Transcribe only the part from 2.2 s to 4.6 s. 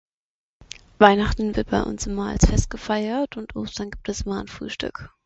als Fest gefeiert und Ostern gibt es ma en